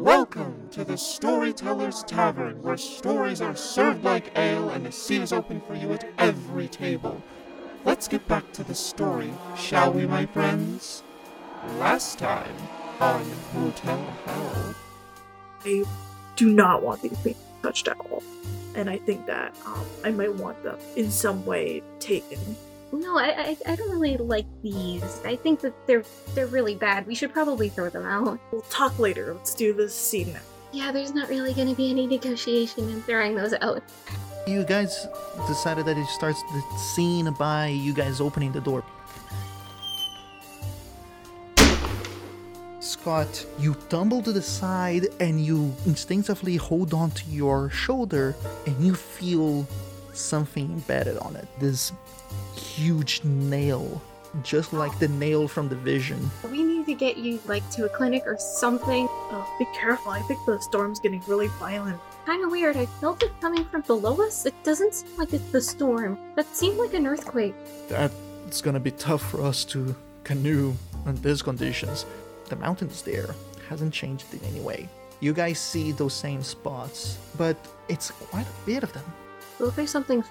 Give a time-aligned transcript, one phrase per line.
[0.00, 5.30] Welcome to the Storyteller's Tavern, where stories are served like ale and the seat is
[5.30, 7.22] open for you at every table.
[7.84, 11.02] Let's get back to the story, shall we, my friends?
[11.78, 12.56] Last time
[12.98, 14.74] on Hotel Hell.
[15.66, 15.84] I
[16.34, 18.22] do not want these being touched at all.
[18.74, 22.56] And I think that um, I might want them in some way taken.
[22.92, 25.20] No, I, I I don't really like these.
[25.24, 26.04] I think that they're
[26.34, 27.06] they're really bad.
[27.06, 28.40] We should probably throw them out.
[28.50, 29.32] We'll talk later.
[29.34, 30.40] Let's do this scene now.
[30.72, 33.82] Yeah, there's not really going to be any negotiation in throwing those out.
[34.46, 35.06] You guys
[35.46, 38.84] decided that it starts the scene by you guys opening the door.
[42.80, 48.34] Scott, you tumble to the side and you instinctively hold on to your shoulder
[48.66, 49.66] and you feel
[50.12, 51.46] something embedded on it.
[51.60, 51.92] This
[52.60, 54.00] huge nail,
[54.42, 56.30] just like the nail from the vision.
[56.50, 59.06] We need to get you like to a clinic or something.
[59.10, 60.12] Oh, be careful.
[60.12, 61.98] I think the storm's getting really violent.
[62.26, 62.76] Kind of weird.
[62.76, 64.46] I felt it coming from below us.
[64.46, 66.18] It doesn't seem like it's the storm.
[66.36, 67.54] That seemed like an earthquake.
[67.88, 70.74] That's gonna be tough for us to canoe
[71.06, 72.06] in these conditions.
[72.48, 73.34] The mountain's there,
[73.68, 74.88] hasn't changed in any way.
[75.20, 77.56] You guys see those same spots, but
[77.88, 79.04] it's quite a bit of them.
[79.58, 80.24] Look like something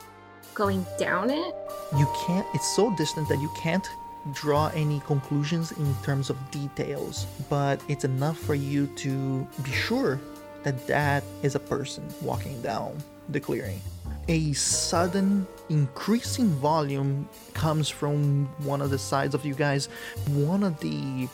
[0.53, 1.55] going down it.
[1.97, 3.87] You can't, it's so distant that you can't
[4.33, 10.19] draw any conclusions in terms of details, but it's enough for you to be sure
[10.63, 12.97] that that is a person walking down
[13.29, 13.81] the clearing.
[14.27, 19.87] A sudden increasing volume comes from one of the sides of you guys.
[20.27, 21.27] One of the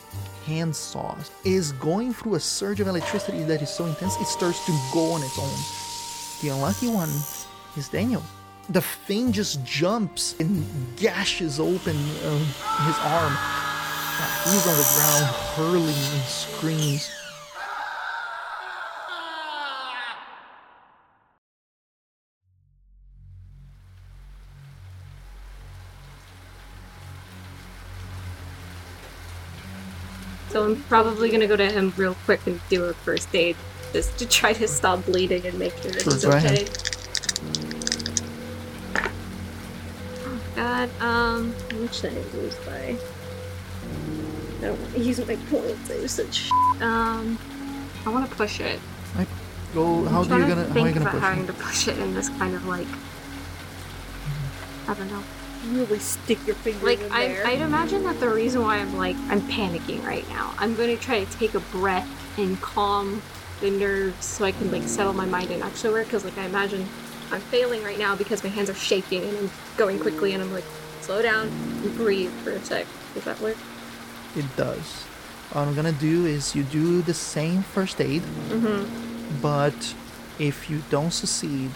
[0.46, 4.64] hand saws is going through a surge of electricity that is so intense it starts
[4.64, 6.40] to go on its own.
[6.40, 7.10] The unlucky one
[7.76, 8.22] is Daniel.
[8.68, 12.38] The thing just jumps and gashes open uh,
[12.84, 13.36] his arm.
[14.44, 17.10] He's on the ground, hurling and screams.
[30.50, 33.54] So I'm probably gonna go to him real quick and do a first aid
[33.92, 36.66] just to try to stop bleeding and make sure that he's okay.
[40.76, 42.96] Oh um, how much did I lose by?
[44.58, 45.90] I don't want to use my points.
[45.90, 46.50] I was such
[46.82, 47.38] Um,
[48.04, 48.80] I want to push it.
[49.74, 50.04] Go.
[50.04, 50.54] How I'm do you gonna?
[50.54, 51.46] How are think you gonna about push having it?
[51.48, 52.86] to push it in this kind of like.
[54.88, 55.22] I don't know.
[55.68, 57.46] Really stick your finger Like in I, there.
[57.46, 60.54] I'd imagine that the reason why I'm like I'm panicking right now.
[60.58, 62.08] I'm going to try to take a breath
[62.38, 63.20] and calm
[63.60, 66.06] the nerves so I can like settle my mind and actually work.
[66.06, 66.86] Because like I imagine
[67.32, 70.52] I'm failing right now because my hands are shaking and I'm going quickly and I'm
[70.52, 70.64] like
[71.00, 72.86] slow down and breathe for a sec.
[73.14, 73.56] Does that work?
[74.36, 75.02] It does.
[75.52, 79.40] What I'm gonna do is you do the same first aid, Mm-hmm.
[79.40, 79.94] but
[80.38, 81.70] if you don't succeed,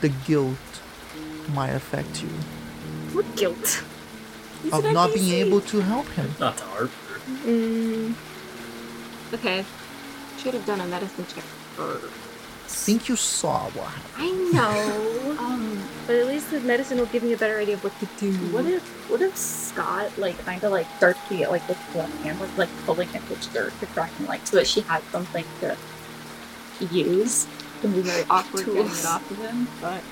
[0.00, 0.56] the guilt
[1.54, 2.28] might affect you
[3.14, 3.82] What guilt?
[4.62, 6.30] He's of not being able to help him.
[6.38, 7.20] Not to Harper.
[7.44, 8.14] Mm.
[9.34, 9.64] Okay.
[10.38, 11.42] Should have done a medicine check
[11.76, 12.06] first.
[12.72, 14.16] I think you saw what happened.
[14.16, 15.36] I know.
[15.38, 18.06] um, but at least the medicine will give me a better idea of what to
[18.16, 18.32] do.
[18.50, 22.10] What if what if Scott like kind of like starts to get like with one
[22.24, 25.02] hand was like pulling at the skirt to try and like so that she had
[25.12, 25.76] something to
[26.90, 27.46] use.
[27.82, 29.00] It would be very awkward getting Tools.
[29.04, 30.02] it off of him, but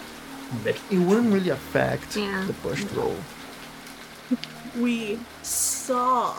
[0.90, 2.44] It wouldn't really affect Yeah.
[2.46, 3.16] the push roll.
[4.78, 6.32] We saw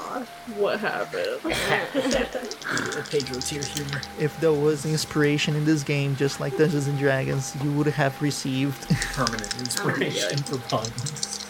[0.58, 1.40] what happened.
[3.10, 4.02] Pedro tier humor.
[4.20, 8.20] If there was inspiration in this game, just like Dungeons and Dragons, you would have
[8.22, 8.88] received.
[9.14, 11.38] Permanent inspiration for puns.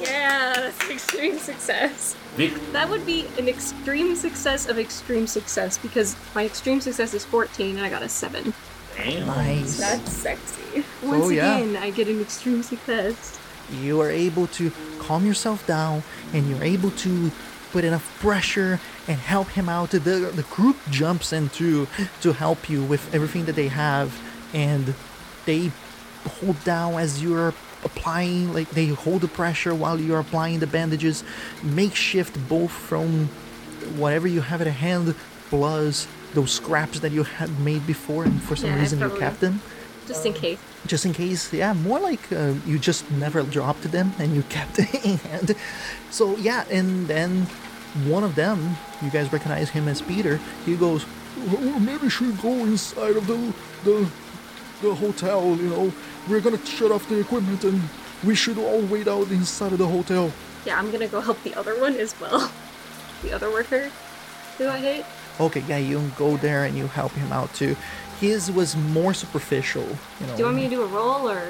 [0.00, 2.16] Yeah, that's an extreme success.
[2.34, 7.24] Vic, That would be an extreme success of extreme success because my extreme success is
[7.24, 8.52] 14 and I got a 7.
[8.96, 9.26] damn.
[9.26, 9.78] nice.
[9.78, 10.62] that's sexy.
[11.04, 11.56] Oh, Once Oh, yeah.
[11.58, 13.38] again, I get an extreme success.
[13.70, 16.02] You are able to calm yourself down
[16.32, 17.30] and you're able to
[17.72, 18.78] put enough pressure
[19.08, 19.90] and help him out.
[19.90, 21.86] The, the group jumps in to
[22.20, 24.18] to help you with everything that they have
[24.52, 24.94] and
[25.46, 25.72] they
[26.40, 27.54] hold down as you're
[27.84, 31.24] applying like they hold the pressure while you're applying the bandages.
[31.62, 33.26] Makeshift both from
[33.96, 35.14] whatever you have at hand
[35.50, 39.20] plus those scraps that you had made before and for some Yeah, reason you probably-
[39.20, 39.60] kept them
[40.06, 40.58] Just in case.
[40.86, 44.78] just in case yeah more like uh, you just never dropped them and you kept
[44.78, 45.54] it in hand
[46.10, 47.46] so yeah and then
[48.06, 51.06] one of them you guys recognize him as peter he goes
[51.46, 53.38] well, maybe we should go inside of the
[53.84, 54.08] the
[54.82, 55.92] the hotel you know
[56.28, 57.80] we're gonna shut off the equipment and
[58.24, 60.30] we should all wait out inside of the hotel
[60.66, 62.50] Yeah, I'm gonna go help the other one as well.
[63.22, 63.90] The other worker.
[64.58, 65.04] who got hit?
[65.38, 67.76] Okay, yeah, you go there and you help him out too.
[68.22, 69.82] His was more superficial,
[70.20, 70.32] you know.
[70.34, 71.42] Do you want me to do a roll or?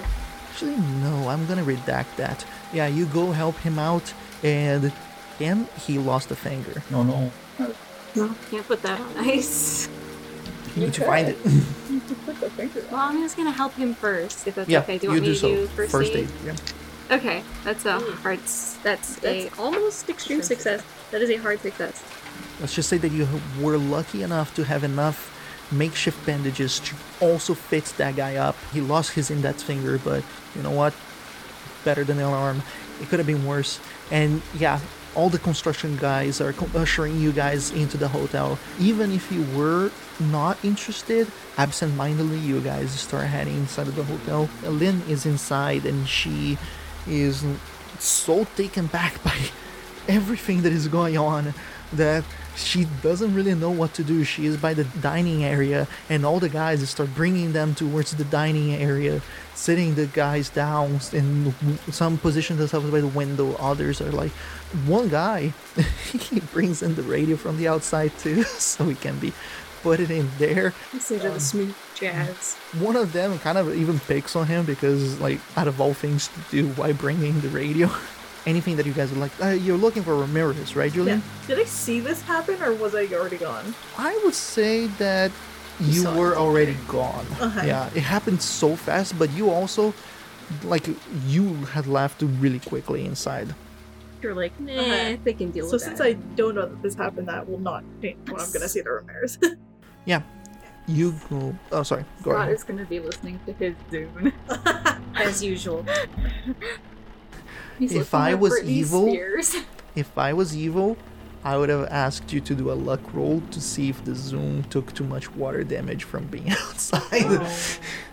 [0.50, 2.46] Actually, no, I'm gonna redact that.
[2.72, 4.06] Yeah, you go help him out,
[4.42, 4.90] and
[5.36, 6.82] again, he lost a finger.
[6.90, 7.30] No, no.
[8.14, 9.88] No, can't put that on ice.
[10.74, 11.36] You need to find it.
[11.90, 14.80] You could put the finger Well, I'm just gonna help him first, if that's yeah,
[14.80, 14.96] okay.
[14.96, 16.16] Do you you want do me to do first, aid?
[16.16, 17.16] aid Yeah.
[17.16, 18.40] Okay, that's a hard.
[18.40, 20.80] s- That's, a almost extreme success.
[21.10, 22.02] That is a hard success.
[22.60, 23.28] Let's just say that you
[23.60, 25.18] were lucky enough to have enough
[25.72, 28.56] makeshift bandages to also fix that guy up.
[28.72, 30.22] He lost his index finger, but
[30.54, 30.94] you know what?
[31.84, 32.62] Better than an arm.
[33.00, 33.80] It could have been worse.
[34.10, 34.80] And yeah,
[35.14, 38.58] all the construction guys are ushering you guys into the hotel.
[38.78, 39.90] Even if you were
[40.20, 44.48] not interested, absent-mindedly, you guys start heading inside of the hotel.
[44.62, 46.58] Lynn is inside, and she
[47.06, 47.44] is
[47.98, 49.36] so taken back by
[50.08, 51.54] everything that is going on
[51.92, 52.24] that
[52.56, 54.24] she doesn't really know what to do.
[54.24, 58.24] She is by the dining area, and all the guys start bringing them towards the
[58.24, 59.22] dining area,
[59.54, 61.54] sitting the guys down, in
[61.90, 63.54] some position themselves by the window.
[63.56, 64.32] Others are like,
[64.86, 65.52] one guy,
[66.12, 69.32] he brings in the radio from the outside too, so he can be
[69.82, 70.72] put it in there.
[70.92, 72.54] Listen to the um, smooth jazz.
[72.78, 76.28] One of them kind of even picks on him because, like, out of all things
[76.28, 77.90] to do, why bringing the radio?
[78.46, 79.32] Anything that you guys would like.
[79.42, 81.18] Uh, you're looking for Ramirez, right, Julian?
[81.20, 81.46] Yeah.
[81.46, 81.58] Julian?
[81.58, 83.74] Did I see this happen or was I already gone?
[83.96, 85.30] I would say that
[85.80, 87.24] you saw were already gone.
[87.40, 87.68] Okay.
[87.68, 89.94] Yeah, it happened so fast, but you also,
[90.64, 90.88] like,
[91.26, 93.54] you had left really quickly inside.
[94.22, 95.18] You're like, Nah, Okay.
[95.24, 95.78] they can deal with it.
[95.80, 96.06] So since that.
[96.08, 98.90] I don't know that this happened, that will not change when I'm gonna see the
[98.90, 99.38] Ramirez.
[100.04, 100.22] Yeah,
[100.88, 101.54] you go.
[101.70, 102.04] Oh, sorry.
[102.24, 102.54] Go Scott ahead.
[102.54, 104.32] is gonna be listening to his Zune.
[105.14, 105.86] as usual.
[107.78, 109.56] He's If I was Britney evil- Spears.
[109.94, 110.96] If I was evil,
[111.44, 114.66] I would have asked you to do a luck roll to see if the Zune
[114.70, 117.46] took too much water damage from being outside.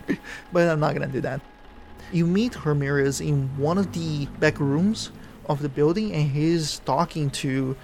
[0.51, 1.39] but I'm not gonna do that.
[2.11, 5.11] You meet Ramirez in one of the back rooms
[5.47, 7.75] of the building, and he's talking to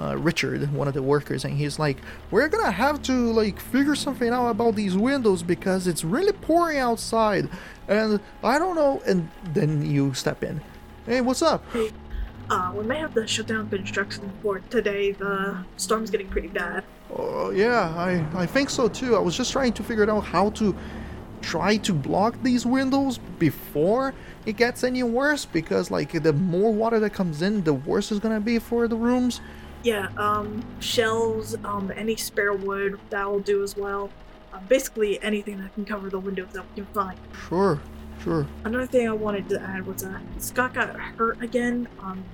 [0.00, 1.98] uh, Richard, one of the workers, and he's like,
[2.30, 6.78] "We're gonna have to like figure something out about these windows because it's really pouring
[6.78, 7.50] outside,
[7.86, 10.62] and I don't know." And then you step in.
[11.04, 11.64] Hey, what's up?
[12.50, 15.10] uh, we may have to shut down construction for today.
[15.10, 16.84] The storm's getting pretty bad.
[17.12, 19.16] Oh yeah, I, I think so too.
[19.16, 20.76] I was just trying to figure out how to
[21.40, 24.14] try to block these windows before
[24.46, 28.20] it gets any worse because like the more water that comes in, the worse it's
[28.20, 29.40] gonna be for the rooms.
[29.82, 34.08] Yeah, um, shelves, um, any spare wood, that will do as well.
[34.52, 37.18] Um, basically anything that can cover the windows that we can find.
[37.48, 37.80] Sure,
[38.22, 38.46] sure.
[38.64, 41.88] Another thing I wanted to add was uh, Scott got hurt again.
[42.00, 42.24] Um,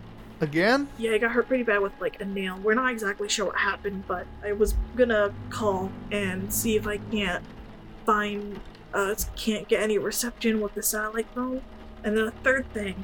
[0.40, 0.86] Again?
[0.98, 2.58] yeah, he got hurt pretty bad with like a nail.
[2.62, 6.98] We're not exactly sure what happened, but I was gonna call and see if I
[6.98, 7.42] can't
[8.06, 8.60] find,
[8.94, 11.60] uh, can't get any reception with the satellite phone.
[12.04, 13.02] And then a third thing,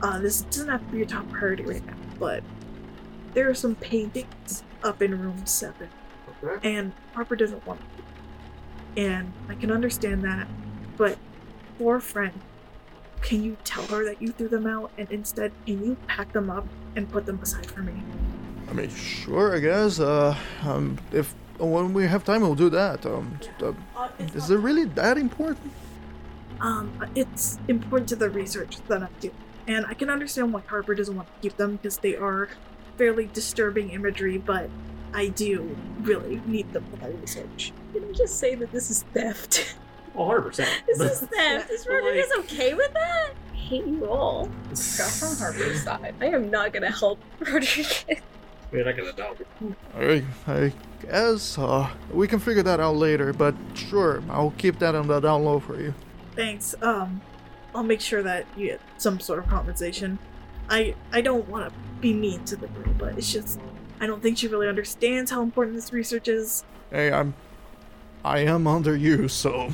[0.00, 2.44] uh, this doesn't have to be your top priority right now, but
[3.34, 5.88] there are some paintings up in room seven,
[6.62, 9.02] and Harper doesn't want to.
[9.02, 10.46] And I can understand that,
[10.96, 11.18] but
[11.78, 12.32] for a friend,
[13.22, 16.50] can you tell her that you threw them out and instead can you pack them
[16.50, 17.94] up and put them aside for me?
[18.68, 20.00] I mean, sure, I guess.
[20.00, 23.06] Uh, um, if when we have time, we'll do that.
[23.06, 25.72] Um, uh, Uh, is it really that important?
[26.60, 29.34] Um, it's important to the research that I'm doing,
[29.66, 32.48] and I can understand why Harper doesn't want to keep them because they are
[32.98, 34.38] fairly disturbing imagery.
[34.38, 34.68] But
[35.14, 37.72] I do really need them for my research.
[37.92, 39.76] Can you just say that this is theft?
[40.16, 40.56] Oh, 100%.
[40.86, 41.70] This is theft.
[41.70, 43.30] Is But, Rodriguez like- okay with that?
[43.52, 44.48] I hate you all.
[44.74, 46.14] Scott from Harper's side.
[46.20, 48.04] I am not gonna help Rodriguez.
[48.72, 49.74] We're not gonna know.
[49.96, 53.32] I, I guess uh, we can figure that out later.
[53.32, 55.94] But sure, I'll keep that on the down low for you.
[56.34, 56.74] Thanks.
[56.82, 57.20] Um,
[57.74, 60.18] I'll make sure that you get some sort of compensation.
[60.68, 63.60] I I don't want to be mean to the girl, but it's just
[64.00, 66.64] I don't think she really understands how important this research is.
[66.90, 67.34] Hey, I'm,
[68.24, 69.70] I am under you, so.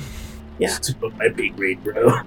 [0.59, 0.67] Yeah.
[0.67, 2.09] Just put my big grade, bro.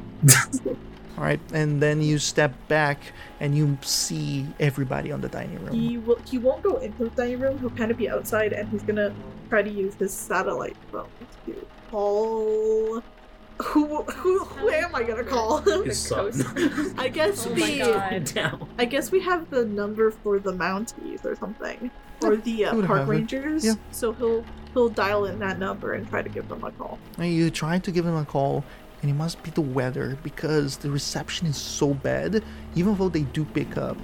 [1.18, 2.98] All right, and then you step back
[3.40, 5.72] and you see everybody on the dining room.
[5.74, 6.18] He will.
[6.26, 7.58] He won't go into the dining room.
[7.58, 9.14] He'll kind of be outside, and he's gonna
[9.48, 11.08] try to use his satellite phone
[11.46, 13.02] to call.
[13.62, 14.02] Who?
[14.02, 14.38] Who?
[14.44, 15.58] Who am I gonna call?
[15.84, 16.32] His son.
[16.98, 17.60] I guess Oh the.
[17.60, 18.68] my god.
[18.78, 21.90] I guess we have the number for the Mounties or something,
[22.22, 23.64] or the uh, park rangers.
[23.64, 23.74] Yeah.
[23.92, 24.44] So he'll
[24.76, 26.98] he'll dial in that number and try to give them a call.
[27.16, 28.62] And you try to give him a call,
[29.00, 32.44] and it must be the weather because the reception is so bad.
[32.74, 33.96] Even though they do pick up,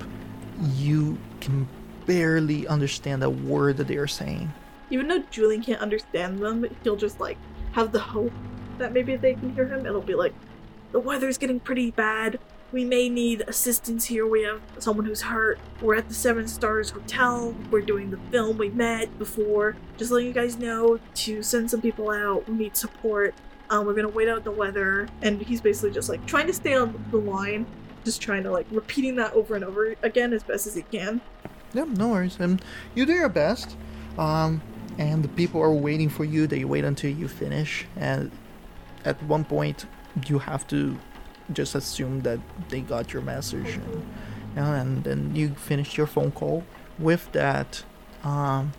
[0.76, 1.68] you can
[2.06, 4.50] barely understand a word that they are saying.
[4.90, 7.38] even though Julian can't understand them, he'll just like
[7.72, 8.32] have the hope
[8.78, 9.86] that maybe they can hear him.
[9.86, 10.34] It'll be like,
[10.92, 12.38] the weather's getting pretty bad.
[12.72, 14.26] We may need assistance here.
[14.26, 15.58] We have someone who's hurt.
[15.82, 17.54] We're at the Seven Stars Hotel.
[17.70, 19.76] We're doing the film we met before.
[19.98, 22.48] Just letting you guys know to send some people out.
[22.48, 23.34] We need support.
[23.68, 25.06] Um, we're gonna wait out the weather.
[25.20, 27.66] And he's basically just like trying to stay on the line,
[28.04, 31.20] just trying to like repeating that over and over again as best as he can.
[31.74, 32.38] Yep, no worries.
[32.40, 32.62] And
[32.94, 33.76] you do your best.
[34.16, 34.62] Um,
[34.96, 36.46] and the people are waiting for you.
[36.46, 37.86] They wait until you finish.
[37.96, 38.30] And
[39.04, 39.84] at one point,
[40.26, 40.98] you have to
[41.54, 43.76] just assume that they got your message.
[43.76, 44.04] And,
[44.56, 46.64] and then you finish your phone call.
[46.98, 47.84] With that,
[48.22, 48.72] um,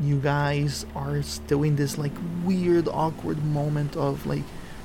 [0.00, 2.12] you guys are still in this like
[2.44, 4.44] weird, awkward moment of like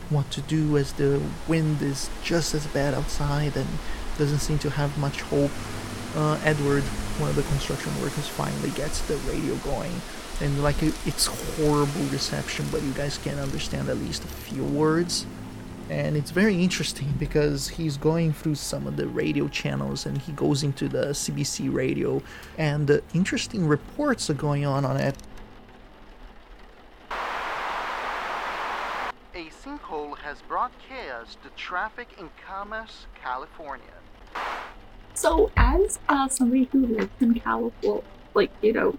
[0.09, 3.67] what to do as the wind is just as bad outside and
[4.17, 5.51] doesn't seem to have much hope
[6.15, 6.83] uh, Edward,
[7.17, 9.91] one of the construction workers, finally gets the radio going.
[10.41, 14.63] And like it- it's horrible reception, but you guys can understand at least a few
[14.63, 15.25] words.
[15.89, 20.31] And it's very interesting because he's going through some of the radio channels and he
[20.31, 22.21] goes into the CBC radio,
[22.57, 25.15] and uh, interesting reports are going on on it.
[29.35, 33.85] A sinkhole has brought chaos to traffic in Commerce, California.
[35.15, 38.95] So, as uh, somebody who lives in California, like, you know,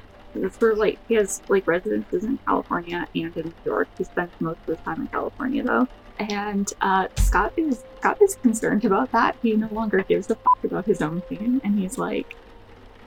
[0.51, 3.89] for like, he has like residences in California and in New York.
[3.97, 5.89] He spends most of his time in California though.
[6.19, 9.37] And uh, Scott is Scott is concerned about that.
[9.43, 12.37] He no longer gives a fuck about his own thing, and he's like,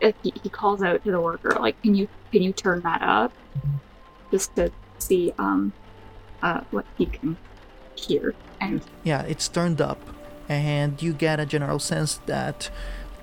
[0.01, 3.31] he, he calls out to the worker, like, can you can you turn that up,
[4.31, 5.73] just to see um,
[6.41, 7.37] uh, what he can
[7.95, 8.35] hear.
[8.59, 9.99] And yeah, it's turned up,
[10.49, 12.69] and you get a general sense that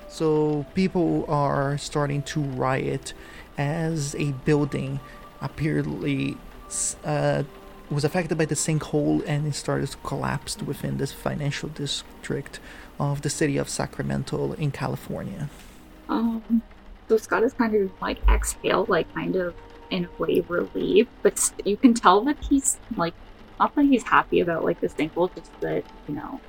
[0.09, 3.13] so people are starting to riot
[3.59, 5.01] as a building
[5.41, 6.37] apparently
[7.05, 7.43] uh,
[7.95, 12.61] was affected by the sinkhole and it started to collapse within this financial district
[12.99, 15.49] of the city of Sacramento in California.
[16.09, 16.63] Um,
[17.09, 19.55] so Scott is kind of like exhale, like kind of
[19.91, 23.15] in a way relieved, but you can tell that he's like
[23.61, 26.41] not that he's happy about like the sinkhole, just that you know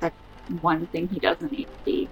[0.00, 0.12] that
[0.60, 2.08] one thing he doesn't need to be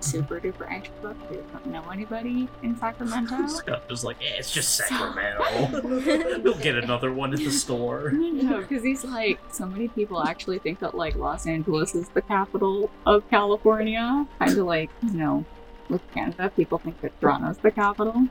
[0.00, 0.66] super duper
[1.00, 1.16] about.
[1.28, 3.46] He doesn't know anybody in Sacramento.
[3.48, 6.40] Scott was like, eh, it's just Sacramento.
[6.42, 8.10] We'll get another one at the store.
[8.12, 12.22] no, because he's like, so many people actually think that like Los Angeles is the
[12.22, 14.26] capital of California.
[14.38, 15.44] Kind of like, you know,
[15.88, 18.26] with Canada, people think that Toronto's the capital.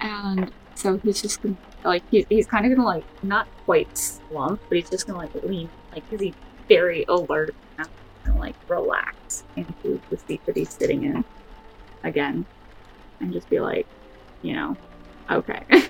[0.00, 4.60] And so he's just gonna, like, he, he's kind of gonna like, not quite slump,
[4.68, 6.34] but he's just gonna like lean, like, because he's
[6.68, 7.54] very alert
[8.28, 11.24] and like relax into the seat that he's sitting in
[12.04, 12.44] again
[13.20, 13.86] and just be like,
[14.42, 14.76] you know,
[15.30, 15.62] okay.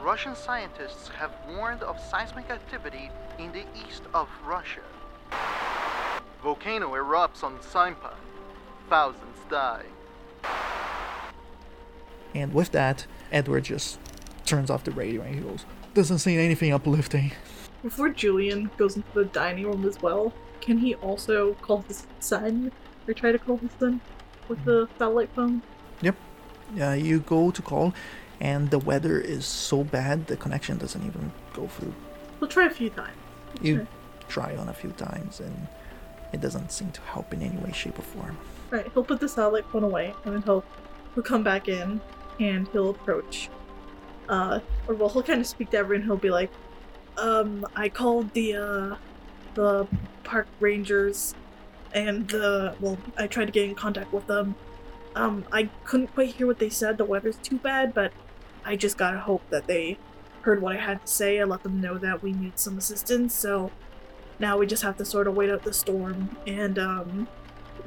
[0.00, 4.80] Russian scientists have warned of seismic activity in the east of Russia.
[6.42, 8.14] Volcano erupts on Simpa.
[8.88, 9.84] Thousands die.
[12.34, 13.98] And with that, Edward just
[14.44, 15.64] turns off the radio and he goes,
[15.94, 17.32] Doesn't seem anything uplifting.
[17.82, 22.70] Before Julian goes into the dining room as well, can he also call his son
[23.08, 24.00] or try to call his son
[24.48, 25.62] with the satellite phone?
[26.80, 27.92] Uh, you go to call,
[28.40, 31.92] and the weather is so bad the connection doesn't even go through.
[32.40, 33.16] We'll try a few times.
[33.60, 33.86] You
[34.28, 35.68] try on a few times, and
[36.32, 38.38] it doesn't seem to help in any way, shape, or form.
[38.70, 40.64] Right, he'll put the satellite phone away and then he'll
[41.14, 42.00] he'll come back in
[42.40, 43.50] and he'll approach.
[44.28, 46.50] Uh or well he'll kind of speak to everyone, he'll be like,
[47.16, 48.96] um, I called the uh
[49.54, 49.86] the
[50.24, 51.34] park rangers
[51.94, 54.54] and the well, I tried to get in contact with them.
[55.14, 58.12] Um, I couldn't quite hear what they said, the weather's too bad, but
[58.64, 59.98] I just gotta hope that they
[60.40, 61.40] heard what I had to say.
[61.40, 63.70] I let them know that we need some assistance, so
[64.38, 67.28] now we just have to sort of wait out the storm and um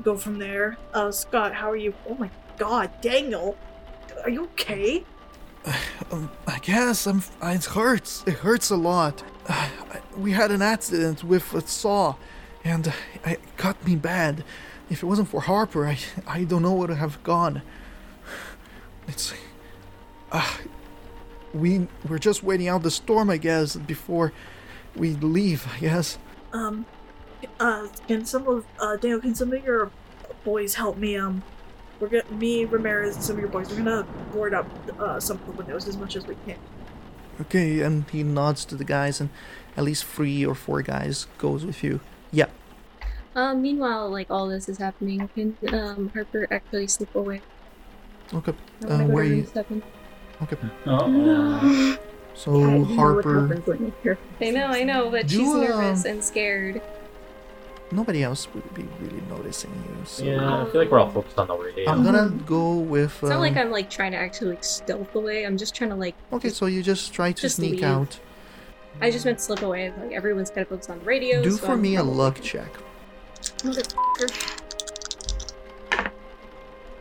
[0.03, 0.77] go from there.
[0.93, 1.93] Uh, Scott, how are you?
[2.07, 3.57] Oh my god, Daniel!
[4.23, 5.03] Are you okay?
[6.47, 7.23] I guess I'm.
[7.41, 8.23] It hurts.
[8.27, 9.23] It hurts a lot.
[10.17, 12.15] We had an accident with a saw,
[12.63, 12.93] and
[13.25, 14.45] it cut me bad.
[14.89, 17.61] If it wasn't for Harper, I I don't know where to have gone.
[19.07, 19.33] It's.
[20.31, 20.57] Uh,
[21.53, 24.31] we we're just waiting out the storm, I guess, before
[24.95, 25.67] we leave.
[25.75, 26.17] I guess.
[26.53, 26.85] Um,
[27.59, 29.91] uh, can some of, uh, Daniel, can some of your
[30.43, 31.17] boys help me?
[31.17, 31.43] Um,
[31.99, 34.67] we're gonna, me, Ramirez, and some of your boys, we're gonna board up,
[34.99, 36.57] uh, some of the windows as much as we can.
[37.41, 39.29] Okay, and he nods to the guys, and
[39.75, 41.99] at least three or four guys goes with you.
[42.31, 42.47] Yeah.
[43.35, 47.41] Um, meanwhile, like all this is happening, can um, Harper actually slip away?
[48.33, 48.53] Okay.
[48.87, 49.45] Uh, where are you?
[49.45, 49.83] seven.
[50.41, 50.57] Okay.
[50.85, 51.97] Uh-oh.
[52.33, 53.47] So I know what Harper.
[53.47, 56.81] happens when you hear I know, I know, but Do, she's nervous um, and scared.
[57.95, 60.05] Nobody else would be really noticing you.
[60.05, 61.89] So Yeah, I feel like we're all focused on the radio.
[61.89, 63.13] I'm gonna go with.
[63.21, 65.45] It's not like um, I'm like trying to actually like stealth away.
[65.45, 66.15] I'm just trying to like.
[66.33, 67.83] Okay, so you just try to just sneak leave.
[67.83, 68.19] out.
[69.01, 69.93] I just meant slip away.
[69.97, 71.41] Like everyone's kind of focused on the radio.
[71.41, 72.69] Do so for I'm me a probably- luck check.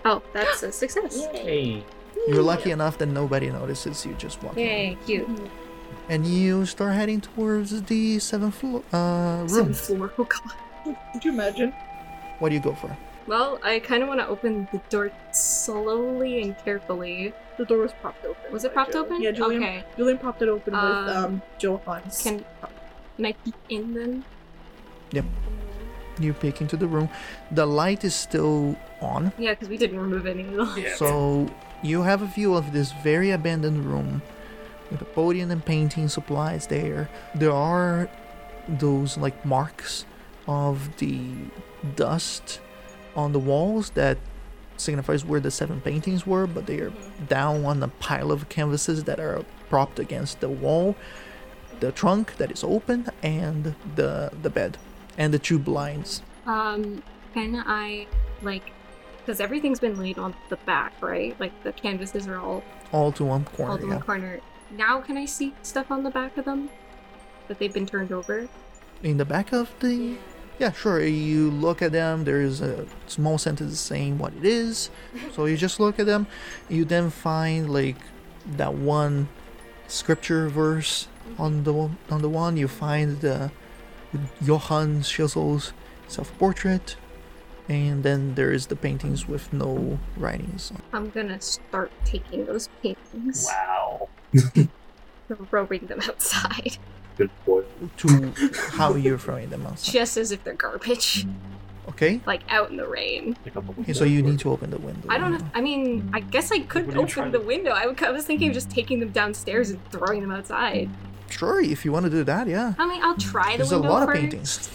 [0.05, 1.25] Oh, that's a success.
[1.33, 1.83] Hey.
[2.29, 4.65] You're lucky enough that nobody notices you just walking.
[4.65, 5.29] Yay, cute.
[6.09, 9.49] And you start heading towards the seventh floor uh, room.
[9.75, 10.13] Seventh floor.
[10.19, 10.41] Oh god.
[10.85, 11.73] Could you imagine?
[12.39, 12.97] What do you go for?
[13.27, 17.33] Well, I kind of want to open the door slowly and carefully.
[17.57, 18.53] The door was propped open.
[18.53, 19.03] Was it by propped Jill.
[19.03, 19.23] open?
[19.23, 19.63] Yeah, Julian.
[19.63, 19.85] Okay.
[19.97, 22.23] Julian propped it open Um, with um Jill Hans.
[22.23, 22.45] Can
[23.17, 24.25] can I peek in then?
[25.13, 25.25] Yep.
[26.21, 27.09] You peek into the room.
[27.51, 30.99] The light is still on, Yeah, because we didn't remove any of the lights.
[30.99, 31.49] so
[31.83, 34.23] you have a view of this very abandoned room
[34.91, 37.09] with a podium and painting supplies there.
[37.35, 38.09] There are
[38.69, 40.05] those like marks
[40.47, 41.21] of the
[41.97, 42.61] dust
[43.17, 44.19] on the walls that
[44.77, 46.93] signifies where the seven paintings were, but they are
[47.29, 50.97] down on a pile of canvases that are propped against the wall,
[51.81, 54.79] the trunk that is open, and the the bed,
[55.17, 56.23] and the two blinds.
[56.47, 58.07] Um, can I
[58.43, 58.73] like?
[59.19, 61.39] Because everything's been laid on the back, right?
[61.41, 63.73] Like the canvases are all All to one corner.
[63.73, 63.95] all in Yeah.
[63.95, 64.41] one corner.
[64.71, 66.69] Now, can I see stuff on the back of them
[67.49, 68.49] that they've been turned over?
[69.03, 70.17] In the back of the.
[70.59, 71.03] Yeah, sure.
[71.05, 74.91] You look at them, there's a small sentence saying what it is.
[75.33, 76.27] So you just look at them.
[76.69, 77.97] You then find like
[78.57, 79.29] that one
[79.89, 81.09] scripture verse
[81.39, 82.57] on the one- on the one.
[82.57, 83.51] You find the
[84.41, 85.73] Johann Schissel's
[86.07, 86.97] self-portrait,
[87.69, 90.71] and then there is the paintings with no writings.
[90.93, 94.09] I'm gonna start taking those paintings, Wow.
[95.51, 96.79] throwing them outside,
[97.17, 97.63] Good boy.
[97.99, 98.33] To
[98.73, 99.93] how you're throwing them outside.
[99.93, 101.89] just as if they're garbage, mm-hmm.
[101.91, 102.21] Okay.
[102.27, 103.37] like out in the rain.
[103.45, 105.07] Pick up a Okay, so you need to open the window.
[105.11, 105.47] I don't know.
[105.55, 107.71] I mean, I guess I could What are you trying open the to- window.
[107.73, 110.89] I, would, I was thinking of just taking them downstairs and throwing them outside.
[111.31, 112.75] Sure, if you want to do that, yeah.
[112.79, 114.21] I mean, I'll try the There's a window lot of first.
[114.21, 114.71] paintings.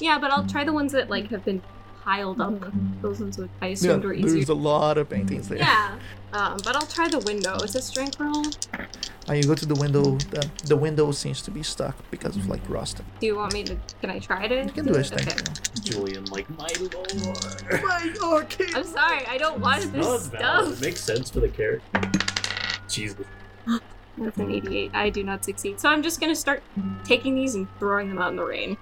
[0.00, 1.62] Yeah, but I'll try the ones that like have been
[2.04, 2.54] piled up.
[3.00, 4.30] Those ones would I Yeah, assumed were easier.
[4.34, 5.58] there's a lot of paintings there.
[5.58, 5.98] Yeah,
[6.32, 7.56] um, but I'll try the window.
[7.56, 8.44] Is it strength roll?
[9.28, 10.16] Uh, you go to the window.
[10.30, 13.00] The, the window seems to be stuck because of like rust.
[13.20, 13.76] Do you want me to?
[14.02, 14.64] Can I try to?
[14.64, 15.04] You can do a it?
[15.04, 15.28] strength.
[15.32, 15.96] Okay.
[15.96, 16.04] roll.
[16.06, 17.82] Julian, like, my lord.
[17.82, 18.66] My okay.
[18.74, 19.24] I'm sorry.
[19.26, 20.66] I don't want this Not valid.
[20.66, 20.82] stuff.
[20.82, 22.00] It makes sense for the character.
[22.88, 23.24] Jesus.
[24.18, 24.90] That's an 88.
[24.94, 25.80] I do not succeed.
[25.80, 26.62] So I'm just gonna start
[27.04, 28.76] taking these and throwing them out in the rain.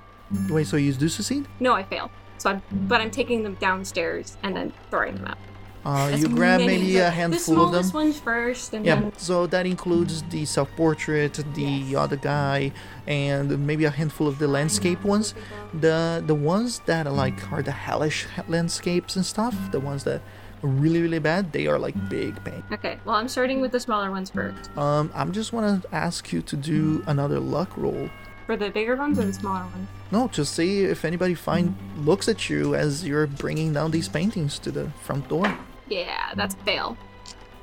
[0.48, 1.46] Wait, so you do succeed?
[1.60, 2.10] No, I fail.
[2.42, 5.38] So I'm, but I'm taking them downstairs and then throwing them out.
[5.84, 7.82] Uh, you grab maybe a handful the of them.
[7.82, 11.96] smallest ones first, and Yeah, then so that includes the self-portrait, the Yes.
[12.04, 12.72] other guy,
[13.06, 15.34] and maybe a handful of the landscape ones.
[15.84, 19.54] The the ones that are like are the hellish landscapes and stuff.
[19.72, 20.20] The ones that
[20.62, 21.52] are really really bad.
[21.52, 22.64] They are like big paint.
[22.72, 22.98] okay.
[23.04, 24.70] Well, I'm starting with the smaller ones first.
[24.76, 28.08] Um, I'm just wanna ask you to do another luck roll.
[28.46, 29.88] For the bigger ones or the smaller ones?
[30.10, 34.58] No, to see if anybody find looks at you as you're bringing down these paintings
[34.60, 35.56] to the front door.
[35.88, 36.96] Yeah, that's a fail.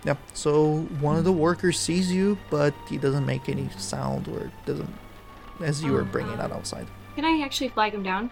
[0.06, 0.18] Yep.
[0.34, 4.89] So one of the workers sees you, but he doesn't make any sound or doesn't
[5.62, 6.88] as you are bringing that outside.
[7.15, 8.30] Can I actually flag him down?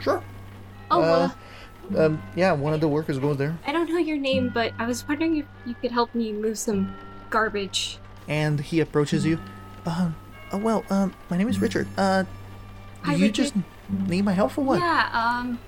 [0.00, 0.22] Sure.
[0.90, 1.30] Oh, Uh,
[1.94, 2.22] uh, Um.
[2.34, 2.52] Yeah.
[2.52, 5.36] One of the workers goes there, I don't know your name, but I was wondering
[5.36, 6.94] if you could help me move some
[7.28, 7.98] garbage.
[8.28, 9.38] and he approaches you.
[9.84, 10.14] Um.
[10.52, 10.84] Oh well.
[10.90, 11.14] Um.
[11.28, 11.86] My name is Richard.
[11.96, 12.24] Uh.
[13.02, 13.34] Hi, you Richard.
[13.42, 13.54] just
[14.08, 14.78] need my help for what?
[14.80, 15.58] Yeah, um,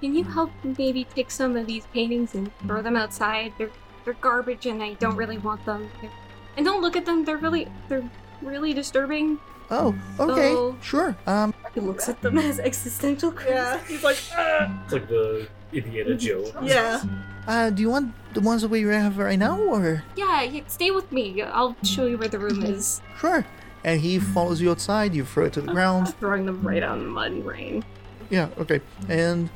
[0.00, 3.52] can you help maybe pick some of these paintings and throw them outside?
[3.58, 3.70] They're
[4.04, 5.88] they're garbage and I don't really want them.
[6.00, 6.10] They're-
[6.56, 7.24] and don't look at them.
[7.24, 8.08] They're really they're
[8.42, 9.38] really disturbing.
[9.70, 9.94] Oh.
[10.18, 10.52] Okay.
[10.52, 11.16] So- sure.
[11.26, 11.54] Um.
[11.74, 13.32] He looks at them as existential.
[13.46, 14.82] Yeah, he's like, ah.
[14.84, 16.52] It's like the Indiana Jones.
[16.62, 17.00] yeah.
[17.46, 17.70] Uh.
[17.70, 20.02] Do you want the ones that we have right now, or?
[20.16, 21.40] Yeah, yeah, stay with me.
[21.42, 23.00] I'll show you where the room is.
[23.18, 23.46] Sure.
[23.84, 25.14] And he follows you outside.
[25.14, 26.14] You throw it to the ground.
[26.16, 27.84] Throwing them right on the mud and rain.
[28.28, 28.80] Yeah, okay.
[29.08, 29.48] And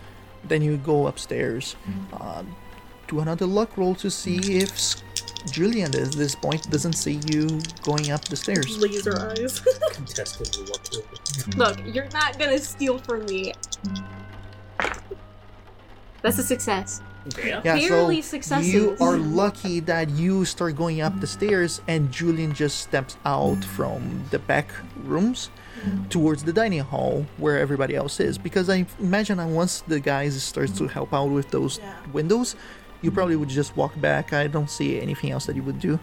[0.44, 1.76] then you go upstairs.
[2.12, 2.42] Uh,
[3.06, 4.96] do another luck roll to see if
[5.50, 8.78] Julian at this point doesn't see you going up the stairs.
[8.78, 9.60] Laser eyes.
[9.92, 11.04] Contested luck roll.
[11.56, 13.52] Look, you're not gonna steal from me.
[16.22, 17.02] That's a success.
[17.42, 17.60] Yeah.
[17.64, 18.72] Yeah, so successes.
[18.72, 23.64] you are lucky that you start going up the stairs and Julian just steps out
[23.64, 24.68] from the back
[25.04, 25.50] rooms
[26.10, 28.38] towards the dining hall where everybody else is.
[28.38, 31.92] Because I imagine that once the guys starts to help out with those Yeah.
[32.12, 32.56] windows,
[33.02, 34.32] you probably would just walk back.
[34.32, 35.98] I don't see anything else that you would do.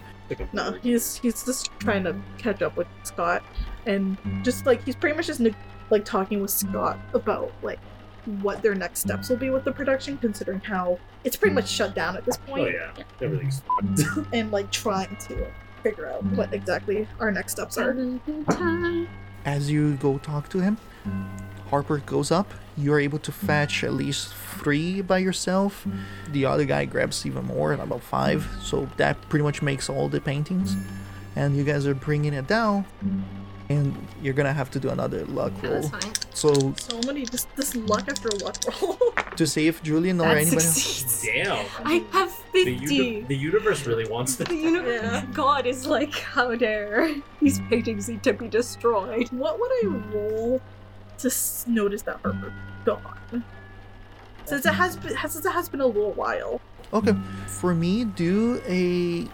[0.52, 3.42] No, he's he's just trying to catch up with Scott,
[3.86, 5.56] and just like he's pretty much just neg-
[5.90, 7.78] like talking with Scott about like
[8.40, 11.94] what their next steps will be with the production, considering how it's pretty much shut
[11.94, 12.74] down at this point.
[12.76, 13.62] Oh point, yeah, everything's.
[14.32, 15.46] and like trying to
[15.82, 16.54] figure out what mm-hmm.
[16.54, 17.88] exactly our next steps are.
[17.88, 19.08] Having a good time.
[19.44, 20.78] As you go talk to him,
[21.68, 22.52] Harper goes up.
[22.76, 25.86] You're able to fetch at least three by yourself.
[26.30, 28.46] The other guy grabs even more, about five.
[28.62, 30.76] So that pretty much makes all the paintings.
[31.34, 32.84] And you guys are bringing it down.
[33.68, 35.82] And you're gonna have to do another luck Yeah, roll.
[35.82, 36.12] that's fine.
[36.34, 38.98] So So many just this luck after luck roll.
[39.36, 41.22] to see if Julian or That anybody else.
[41.22, 41.66] Damn.
[41.84, 42.94] I have The, 50.
[42.94, 44.48] uni- the universe really wants this.
[44.48, 45.26] The universe, Yeah.
[45.32, 49.28] God is like, how dare these paintings need to be destroyed.
[49.30, 50.60] What would I roll
[51.18, 52.52] to s- notice that Harper
[52.84, 53.44] gone?
[54.44, 56.60] Since it has been since it has been a little while.
[56.92, 57.14] Okay,
[57.46, 59.26] for me, do a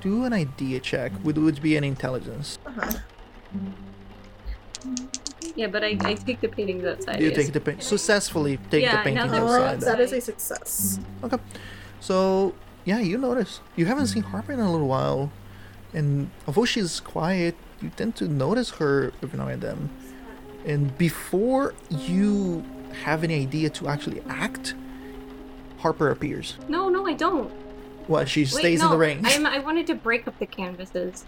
[0.00, 1.12] do an idea check.
[1.24, 2.58] Would would be an intelligence.
[2.66, 2.98] Uh-huh.
[5.56, 7.20] Yeah, but I, I take the paintings outside.
[7.20, 7.36] You yes.
[7.36, 9.80] take the paint successfully take Yeah, the now painting that we're outside.
[9.80, 11.00] that is a success.
[11.24, 11.38] Okay,
[12.00, 15.30] so yeah, you notice you haven't seen Harper in a little while,
[15.92, 19.90] and although she's quiet, you tend to notice her every now and then.
[20.64, 22.64] And before you
[23.04, 24.74] have any idea to actually act,
[25.78, 26.56] Harper appears.
[26.68, 27.50] No, no, I don't.
[28.10, 29.20] Well, she Wait, stays no, in the ring.
[29.24, 31.24] I'm, I wanted to break up the canvases.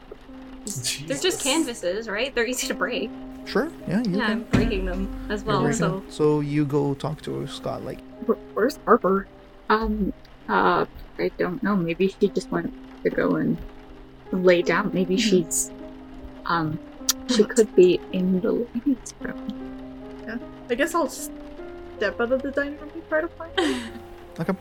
[1.07, 2.35] They're just canvases, right?
[2.35, 3.09] They're easy to break.
[3.47, 5.73] Sure, yeah, you Yeah, I'm breaking them as well.
[5.73, 6.11] So them.
[6.11, 9.29] so you go talk to Scott, like, Where- Where's Harper?
[9.68, 10.12] Um,
[10.49, 10.87] uh,
[11.21, 11.77] I don't know.
[11.77, 13.57] Maybe she just went to go and
[14.33, 14.90] lay down.
[14.92, 15.71] Maybe she's,
[16.47, 16.81] um,
[17.29, 20.40] she could be in the ladies' room.
[20.68, 23.61] I guess I'll step out of the dining room and try to find
[24.47, 24.57] her.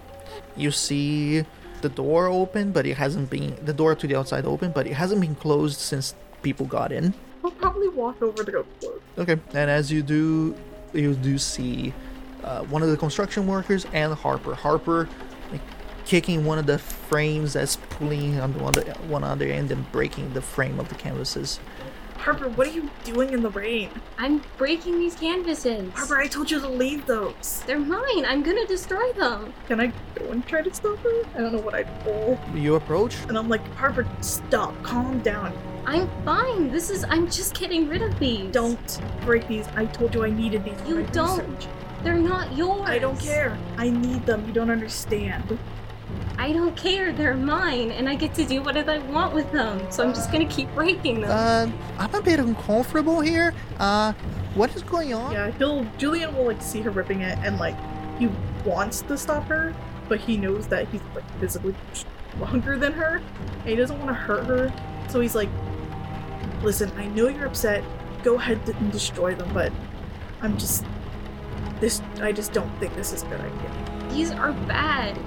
[0.56, 1.46] you see
[1.82, 4.94] the door open, but it hasn't been the door to the outside open, but it
[4.94, 7.14] hasn't been closed since people got in.
[7.44, 9.00] I'll probably walk over to go close.
[9.18, 10.56] Okay, and as you do,
[10.94, 11.94] you do see
[12.44, 14.56] uh, one of the construction workers and Harper.
[14.56, 15.10] Harper,
[15.52, 15.62] like
[16.06, 19.72] kicking one of the frames that's pulling on the one, on the, one other end
[19.72, 21.60] and breaking the frame of the canvases.
[22.22, 23.90] Harper, what are you doing in the rain?
[24.20, 25.92] I'm breaking these canvases.
[25.94, 27.64] Harper, I told you to leave those.
[27.66, 28.26] They're mine.
[28.28, 29.52] I'm gonna destroy them.
[29.68, 31.24] Can I go and try to stop her?
[31.36, 32.40] I don't know what I'd roll.
[32.54, 33.16] You approach.
[33.28, 35.52] And I'm like, Harper, stop, calm down.
[35.88, 36.70] I'm fine.
[36.72, 37.04] This is.
[37.06, 38.52] I'm just getting rid of these.
[38.52, 39.68] Don't break these.
[39.76, 40.80] I told you I needed these.
[40.82, 41.40] for You my don't.
[41.40, 41.68] research.
[42.04, 42.84] They're not yours.
[42.88, 43.58] I don't care.
[43.78, 44.46] I need them.
[44.46, 45.58] You don't understand.
[46.42, 47.14] I don't care.
[47.14, 49.80] They're mine, and I get to do whatever I want with them.
[49.92, 51.30] So I'm just gonna keep breaking them.
[51.30, 53.54] Uh, I'm a bit uncomfortable here.
[53.78, 54.14] Uh,
[54.56, 55.34] what is going on?
[55.34, 57.76] Yeah, he'll Julian will like see her ripping it and like
[58.18, 58.28] he
[58.66, 59.76] wants to stop her,
[60.10, 63.22] but he knows that he's like physically stronger than her
[63.60, 64.74] and he doesn't want to hurt her.
[65.10, 65.50] So he's like,
[66.64, 67.84] Listen, I know you're upset.
[68.24, 69.72] Go ahead and destroy them, but
[70.42, 70.86] I'm just
[71.80, 74.10] this I just don't think this is a good idea.
[74.10, 75.20] These are bad.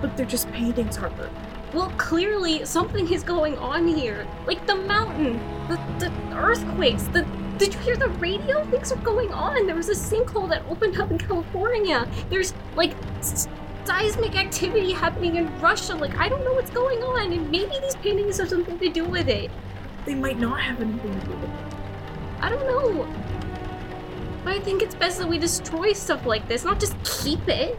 [0.00, 1.30] But they're just paintings, Harper.
[1.72, 4.26] Well, clearly something is going on here.
[4.46, 7.26] Like the mountain, the, the earthquakes, the.
[7.58, 8.64] Did you hear the radio?
[8.70, 9.66] Things are going on.
[9.66, 12.08] There was a sinkhole that opened up in California.
[12.30, 13.48] There's like s-
[13.84, 15.94] seismic activity happening in Russia.
[15.94, 19.04] Like I don't know what's going on, and maybe these paintings have something to do
[19.04, 19.50] with it.
[20.06, 21.50] They might not have anything to do with it.
[22.40, 23.06] I don't know.
[24.42, 27.78] But I think it's best that we destroy stuff like this, not just keep it.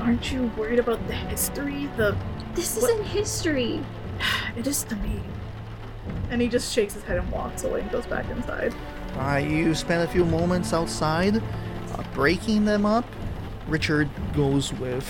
[0.00, 1.88] Aren't you worried about the history?
[1.96, 2.16] The
[2.54, 3.84] This What- isn't history.
[4.56, 5.20] it is to me.
[6.30, 8.74] And he just shakes his head and walks away and goes back inside.
[9.18, 13.04] Uh, you spend a few moments outside, uh, breaking them up.
[13.68, 15.06] Richard goes with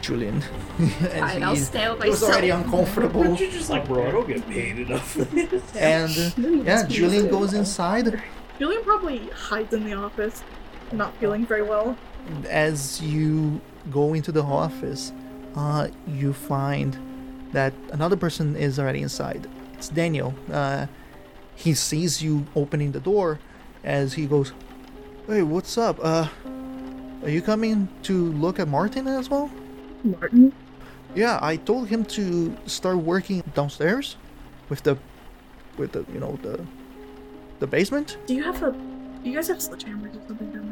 [0.00, 0.42] Julian.
[0.78, 2.64] and Fine, I'll stay with he was already myself.
[2.66, 3.24] uncomfortable.
[3.36, 5.76] You're just like, bro, I don't get paid enough for this.
[5.76, 8.22] and uh, yeah, Julian goes inside.
[8.58, 10.42] Julian probably hides in the office,
[10.92, 11.96] not feeling very well.
[12.48, 13.60] As you
[13.90, 15.12] go into the office,
[15.56, 16.96] uh, you find
[17.52, 19.48] that another person is already inside.
[19.74, 20.34] It's Daniel.
[20.52, 20.86] Uh,
[21.54, 23.38] he sees you opening the door
[23.84, 24.52] as he goes,
[25.26, 25.98] Hey, what's up?
[26.02, 26.28] Uh,
[27.22, 29.50] are you coming to look at Martin as well?
[30.02, 30.52] Martin?
[31.14, 34.16] Yeah, I told him to start working downstairs
[34.68, 34.98] with the
[35.78, 36.60] with the you know the
[37.60, 38.18] the basement.
[38.26, 38.72] Do you have a?
[38.72, 40.63] Do you guys have sledgehammers or something down?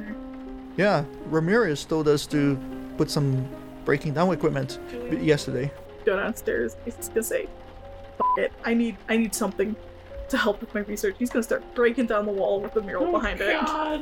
[0.77, 2.59] Yeah, Ramirez told us to
[2.97, 3.47] put some
[3.85, 5.71] breaking down equipment Julian, yesterday.
[6.05, 6.77] go downstairs.
[6.85, 7.49] He's just gonna say,
[8.19, 8.53] "Fuck it.
[8.65, 8.97] I need.
[9.09, 9.77] I need something
[10.29, 11.15] to help with my research.
[11.19, 13.57] He's gonna start breaking down the wall with the mural behind it.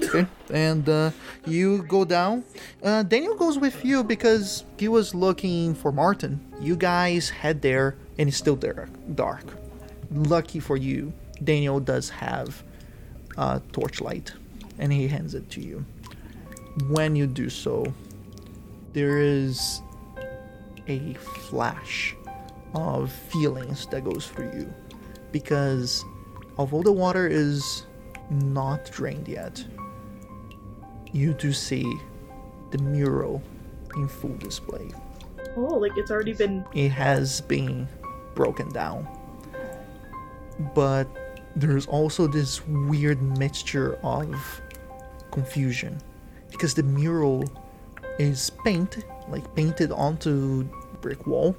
[0.09, 0.27] Okay.
[0.53, 1.11] And uh,
[1.45, 2.45] you go down.
[2.83, 6.41] Uh, Daniel goes with you because he was looking for Martin.
[6.61, 9.43] You guys head there, and it's still there, dark.
[10.13, 12.63] Lucky for you, Daniel does have
[13.37, 14.33] a torchlight,
[14.79, 15.85] and he hands it to you.
[16.89, 17.93] When you do so,
[18.93, 19.83] there is
[20.89, 22.17] a flash
[22.75, 24.75] of feelings that goes through you
[25.33, 26.05] because
[26.57, 27.87] although the water is
[28.31, 29.65] not drained yet,
[31.13, 31.93] you do see
[32.71, 33.43] the mural
[33.97, 34.91] in full display.
[35.57, 36.65] Oh, like it's already been.
[36.75, 37.89] It has been
[38.35, 39.09] broken down.
[40.75, 41.09] But
[41.57, 44.63] there's also this weird mixture of
[45.33, 46.01] confusion
[46.51, 47.45] because the mural
[48.19, 50.65] is painted, like painted onto
[51.01, 51.57] brick wall,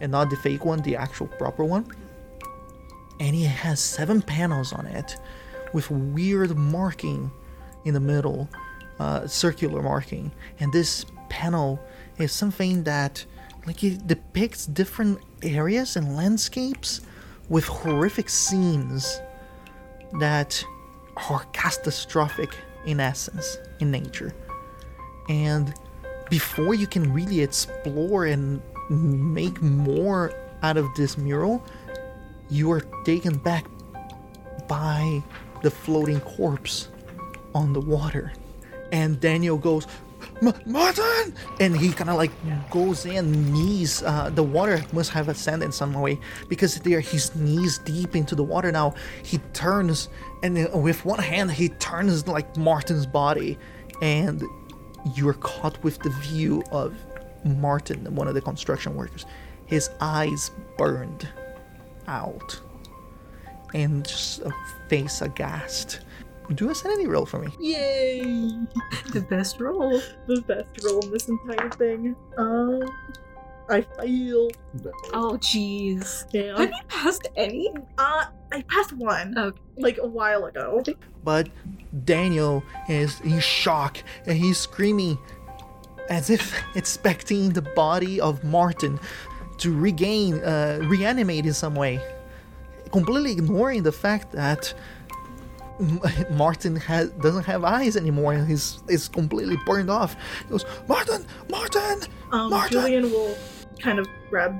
[0.00, 1.86] and not the fake one, the actual proper one.
[3.20, 5.16] And it has seven panels on it
[5.74, 7.30] with weird marking
[7.84, 8.48] in the middle,
[8.98, 10.32] uh, circular marking.
[10.58, 11.78] And this panel
[12.18, 13.24] is something that
[13.66, 17.02] like it depicts different areas and landscapes
[17.48, 19.20] with horrific scenes
[20.18, 20.64] that
[21.28, 24.34] are catastrophic in essence in nature.
[25.28, 25.74] And
[26.28, 31.62] before you can really explore and make more out of this mural,
[32.48, 33.66] you are taken back
[34.68, 35.22] by
[35.62, 36.88] the floating corpse
[37.54, 38.32] on the water.
[38.92, 39.90] And Daniel goes, "M-
[40.66, 41.34] Martin!
[41.60, 42.30] And he kind of like
[42.70, 44.02] goes in, knees.
[44.02, 48.34] Uh, the water must have ascended in some way because there he's knees deep into
[48.34, 48.94] the water now.
[49.22, 50.08] He turns,
[50.42, 53.58] and with one hand, he turns like Martin's body.
[54.00, 54.42] And
[55.14, 56.94] you're caught with the view of
[57.44, 59.26] Martin, one of the construction workers.
[59.66, 61.28] His eyes burned
[62.06, 62.60] out
[63.74, 64.52] and just a
[64.88, 66.00] face aghast.
[66.54, 67.48] Do a sanity roll for me.
[67.60, 68.20] Yay!
[69.12, 70.00] The best roll.
[70.26, 72.16] The best roll in this entire thing.
[72.36, 72.82] Um,
[73.68, 74.48] I fail.
[75.12, 76.24] Oh, jeez.
[76.32, 76.58] Yeah.
[76.58, 77.72] Have you passed any?
[77.98, 79.60] Uh, I passed one Okay.
[79.78, 80.82] like a while ago.
[81.22, 81.48] But
[82.04, 85.18] Daniel is in shock and he's screaming
[86.08, 88.98] as if expecting the body of Martin
[89.58, 92.00] to regain, uh, reanimate in some way,
[92.90, 94.78] completely ignoring the fact that M-
[96.30, 100.16] Martin has, doesn't have eyes anymore and he's is completely burned off.
[100.44, 102.80] He goes, Martin, Martin, Um, Martin.
[102.80, 103.36] Julian will
[103.80, 104.56] kind of grab,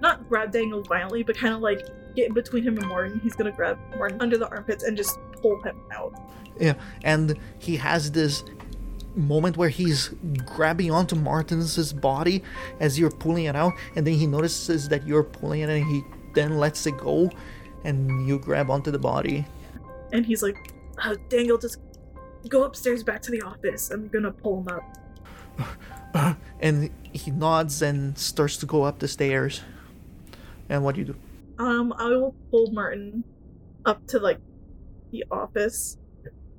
[0.00, 1.80] not grab Daniel violently, but kind of like
[2.14, 3.20] get in between him and Martin.
[3.22, 6.14] He's gonna grab Martin under the armpits and just pull him out.
[6.58, 8.42] Yeah, and he has this
[9.14, 10.10] moment where he's
[10.44, 12.42] grabbing onto Martin's body
[12.80, 16.02] as you're pulling it out, and then he notices that you're pulling it, and he
[16.34, 17.30] then lets it go,
[17.84, 19.44] and you grab onto the body.
[20.16, 20.56] And he's like,
[21.02, 21.78] uh, Daniel, just
[22.48, 23.90] go upstairs back to the office.
[23.90, 24.80] I'm gonna pull him
[26.14, 26.36] up.
[26.60, 29.60] and he nods and starts to go up the stairs.
[30.70, 31.16] And what do you do?
[31.58, 33.24] Um, I will pull Martin
[33.84, 34.38] up to like
[35.10, 35.98] the office.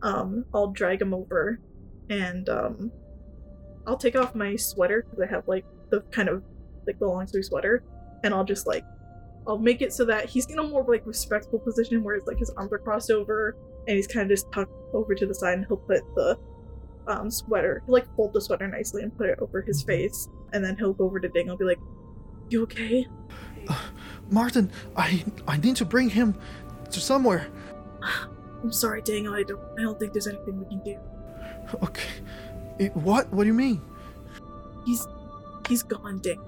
[0.04, 1.60] Um, I'll drag him over,
[2.12, 2.92] and um,
[3.88, 6.44] I'll take off my sweater because I have like the kind of
[6.86, 7.84] like the long sleeve sweater,
[8.24, 8.84] and I'll just like
[9.48, 12.38] I'll make it so that he's in a more like respectful position where it's like
[12.38, 13.56] his arms are crossed over
[13.88, 16.38] and he's kind of just tucked over to the side, and he'll put the
[17.08, 20.64] um sweater he'll, like fold the sweater nicely and put it over his face, and
[20.64, 21.50] then he'll go over to Ding.
[21.50, 21.80] I'll be like,
[22.50, 23.08] "You okay?"
[24.30, 26.36] Martin, I I need to bring him
[26.92, 27.48] to somewhere.
[28.64, 29.34] I'm sorry, Daniel.
[29.34, 29.62] I don't.
[29.80, 30.98] I don't think there's anything we can do.
[31.84, 32.10] Okay.
[32.80, 33.32] Eh, what?
[33.32, 33.82] What do you mean?
[34.86, 35.08] He's
[35.70, 36.42] he's gone, Ding.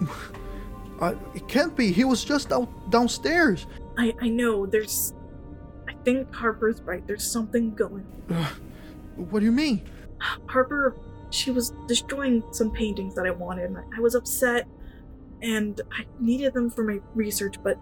[1.02, 1.92] I, it can't be.
[1.92, 3.66] He was just out downstairs.
[3.98, 4.66] I I know.
[4.66, 5.14] There's.
[5.88, 7.04] I think Harper's right.
[7.06, 8.06] There's something going.
[8.30, 8.52] Ugh.
[9.16, 9.82] What do you mean?
[10.46, 10.96] Harper,
[11.30, 13.64] she was destroying some paintings that I wanted.
[13.70, 14.68] And I, I was upset,
[15.42, 17.56] and I needed them for my research.
[17.62, 17.78] But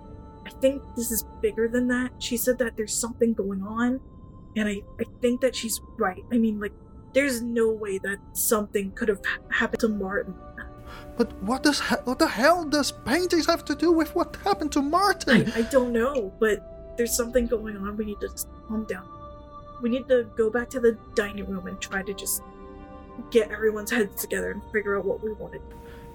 [0.46, 2.12] I think this is bigger than that.
[2.18, 4.00] She said that there's something going on,
[4.56, 6.24] and I I think that she's right.
[6.32, 6.72] I mean, like,
[7.12, 10.34] there's no way that something could have happened to Martin.
[11.16, 14.82] But what does what the hell does paintings have to do with what happened to
[14.82, 15.52] Martin?
[15.54, 17.96] I, I don't know, but there's something going on.
[17.96, 18.28] We need to
[18.68, 19.06] calm down.
[19.82, 22.42] We need to go back to the dining room and try to just
[23.30, 25.62] get everyone's heads together and figure out what we wanted.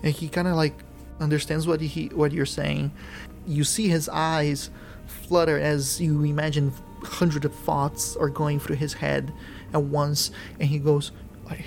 [0.04, 0.74] and he kind of like
[1.20, 2.92] understands what he what you're saying.
[3.48, 4.70] You see his eyes
[5.08, 9.32] flutter as you imagine hundreds of thoughts are going through his head
[9.74, 11.12] at once, and he goes,
[11.48, 11.64] "I,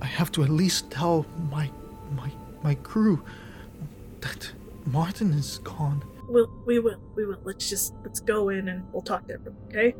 [0.00, 1.70] I have to at least tell my
[2.16, 2.30] my
[2.68, 3.16] my crew
[4.20, 4.52] that
[4.86, 6.02] Martin is gone."
[6.34, 7.40] we'll we will we will.
[7.44, 9.56] Let's just let's go in and we'll talk to everyone.
[9.70, 9.94] Okay.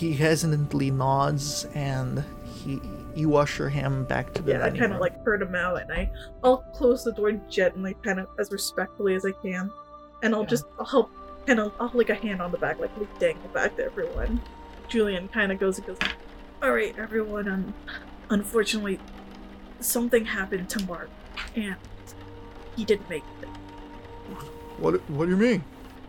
[0.00, 2.22] He hesitantly nods and
[2.60, 2.80] he
[3.20, 5.90] you usher him back to the Yeah, I kind of like heard him out, and
[6.00, 6.02] I
[6.44, 9.64] I'll close the door gently, kind of as respectfully as I can,
[10.22, 10.54] and I'll Yeah.
[10.54, 11.10] just I'll help,
[11.46, 14.40] kind of I'll like a hand on the back, like we dangle back to everyone.
[14.88, 15.98] Julian kind of goes and goes,
[16.62, 17.48] "All right, everyone.
[17.48, 17.74] Um,
[18.30, 19.00] unfortunately,
[19.80, 21.08] something happened to Mark,
[21.56, 21.74] and
[22.76, 23.48] he didn't make it.
[24.78, 25.64] What what do you mean?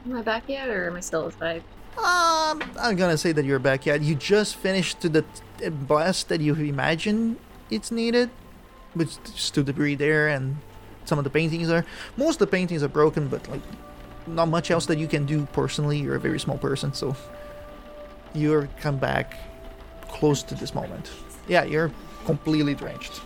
[0.06, 1.63] Am I back yet, or am I still aside?
[1.97, 4.01] Um, I'm gonna say that you're back yet.
[4.01, 5.23] You just finished to the
[5.58, 7.38] t- blast that you imagine
[7.69, 8.30] it's needed,
[8.95, 10.58] with still debris there and
[11.06, 11.86] some of the paintings are.
[12.17, 13.62] Most of the paintings are broken, but like
[14.27, 15.97] not much else that you can do personally.
[15.97, 17.15] You're a very small person, so
[18.34, 19.38] you're come back
[20.10, 21.12] close to this moment.
[21.47, 21.91] Yeah, you're
[22.25, 23.21] completely drenched.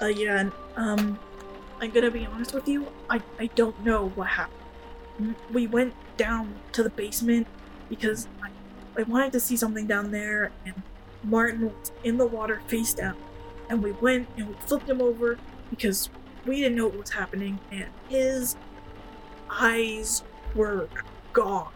[0.00, 1.18] Uh, yeah, and, um,
[1.80, 2.88] I'm gonna be honest with you.
[3.08, 5.36] I I don't know what happened.
[5.52, 7.46] We went down to the basement
[7.88, 8.50] because I
[8.98, 10.82] I wanted to see something down there, and
[11.22, 13.16] Martin was in the water face down,
[13.68, 15.38] and we went and we flipped him over
[15.70, 16.10] because
[16.46, 18.56] we didn't know what was happening, and his
[19.50, 20.22] eyes
[20.54, 20.88] were
[21.32, 21.72] gone.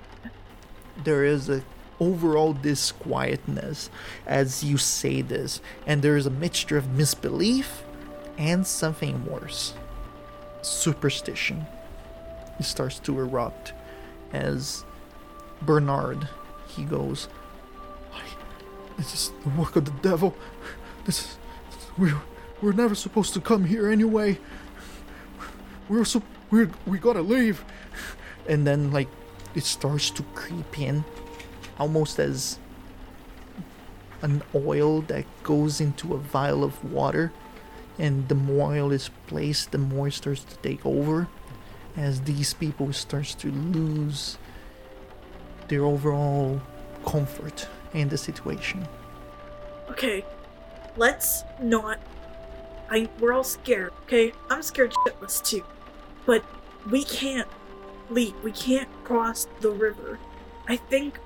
[1.05, 1.63] there is a
[2.01, 3.89] overall disquietness
[4.27, 7.85] as you say this and there is a mixture of misbelief
[8.37, 9.75] and something worse
[10.63, 11.67] superstition
[12.59, 13.73] it starts to erupt
[14.33, 14.85] as
[15.63, 16.29] bernard
[16.69, 17.29] he goes
[18.97, 20.35] This is the work of the devil.
[21.05, 21.39] This is.
[21.99, 22.21] We're,
[22.61, 24.39] we're never supposed to come here anyway.
[25.89, 26.23] We're so.
[26.51, 27.65] We're, we gotta leave.
[28.49, 29.09] and then like
[29.55, 31.05] it starts to creep in
[31.79, 32.59] almost as
[34.21, 37.33] an oil that goes into a vial of water
[37.99, 41.29] and the more oil is placed the more it starts to take over
[41.97, 44.39] as these people starts to lose
[45.69, 46.61] their overall
[47.05, 48.87] comfort in the situation
[49.93, 50.25] Okay,
[50.97, 52.01] let's not.
[52.91, 53.93] I we're all scared.
[54.05, 55.65] Okay, I'm scared shitless too,
[56.25, 56.43] but
[56.91, 57.49] we can't
[58.09, 58.35] leave.
[58.43, 60.19] We can't cross the river.
[60.67, 61.19] I think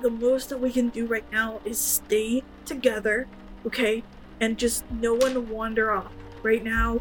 [0.00, 3.26] the most that we can do right now is stay together.
[3.66, 4.04] Okay,
[4.42, 6.12] and just no one wander off.
[6.42, 7.00] Right now,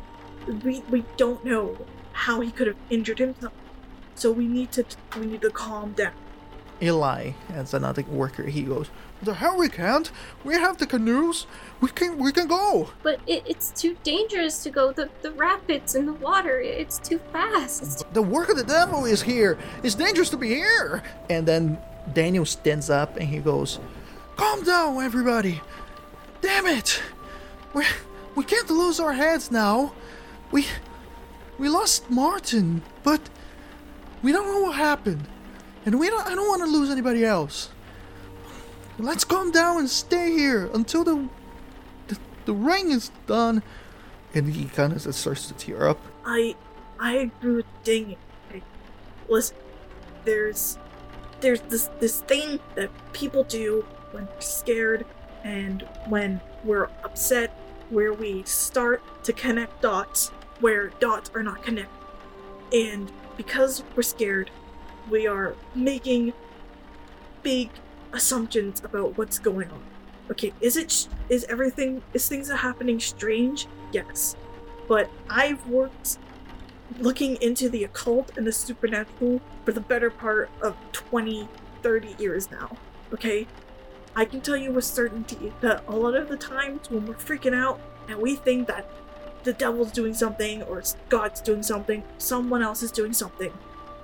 [0.64, 1.76] we we don't know
[2.14, 3.54] how he could have injured himself,
[4.16, 4.86] so we need to
[5.20, 6.14] we need to calm down.
[6.82, 8.90] eli as another worker he goes
[9.24, 10.08] The hell we can't.
[10.44, 11.46] We have the canoes.
[11.82, 12.18] We can.
[12.18, 12.90] We can go.
[13.04, 14.92] But it, it's too dangerous to go.
[14.92, 16.56] The the rapids and the water.
[16.60, 17.84] It's too fast.
[17.84, 21.78] It's the work of the devil is here it's dangerous to be here and then
[22.14, 23.80] daniel stands up and he goes
[24.38, 25.62] Calm down, everybody.
[26.42, 27.02] Damn it.
[27.74, 27.86] We
[28.36, 29.94] we can't lose our heads now.
[30.52, 30.66] We
[31.58, 33.22] we lost Martin, but
[34.22, 35.28] we don't know what happened,
[35.86, 36.26] and we don't.
[36.26, 37.70] I don't want to lose anybody else.
[39.00, 41.30] Let's calm down and stay here until the
[42.08, 43.64] the, the ring is done.
[44.34, 46.56] and he kind of starts to tear up I
[47.00, 48.16] I agree with Ding.
[49.28, 49.58] Listen,
[50.26, 50.78] there's
[51.40, 55.06] there's this this thing that people do when they're scared
[55.44, 57.50] and when we're upset,
[57.90, 61.98] where we start to connect dots where dots are not connected.
[62.72, 64.50] And because we're scared,
[65.10, 66.34] we are making
[67.44, 67.70] big
[68.14, 69.84] assumptions about what's going on.
[70.30, 73.68] Okay, is it is everything is things are happening strange?
[73.92, 74.38] Yes.
[74.88, 76.20] But I've worked
[77.00, 81.48] looking into the occult and the supernatural for the better part of 20,
[81.82, 82.78] 30 years now.
[83.14, 83.48] Okay?
[84.16, 87.56] I can tell you with certainty that a lot of the times when we're freaking
[87.56, 88.90] out and we think that
[89.44, 93.54] the devil's doing something or God's doing something, someone else is doing something,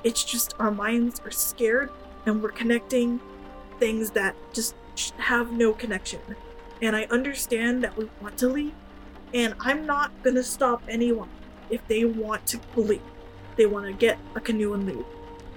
[0.04, 1.90] it's just our minds are scared
[2.26, 3.20] and we're connecting
[3.80, 4.76] things that just
[5.18, 6.20] have no connection.
[6.82, 8.74] And I understand that we want to leave,
[9.34, 11.30] and I'm not gonna stop anyone
[11.70, 13.02] if they want to leave.
[13.56, 15.06] They want to get a canoe and leave.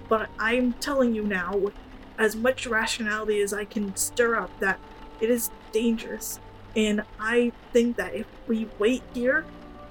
[0.08, 1.74] But I'm telling you now, with
[2.20, 4.78] as much rationality as I can stir up, that
[5.20, 6.38] it is dangerous.
[6.76, 9.44] And I think that if we wait here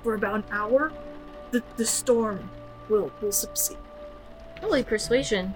[0.03, 0.93] for about an hour,
[1.51, 2.49] the, the storm
[2.87, 3.77] will will subside.
[4.59, 5.53] probably persuasion.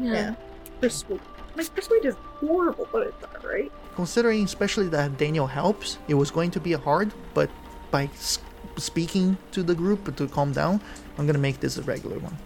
[0.00, 0.12] Yeah.
[0.12, 0.34] Yeah.
[0.80, 1.20] Persuade.
[1.56, 3.70] My persuade is horrible, but it's alright.
[3.96, 7.50] considering especially that daniel helps it was going to be hard but
[7.90, 8.38] by s-
[8.76, 10.80] speaking to the group to calm down
[11.18, 12.36] i'm gonna make this a regular one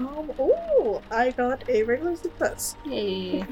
[0.00, 0.32] Um.
[0.38, 2.76] Oh, I got a regular success.
[2.84, 3.44] Hey.